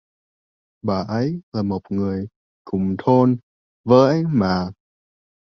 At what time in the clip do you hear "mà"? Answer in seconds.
4.33-4.71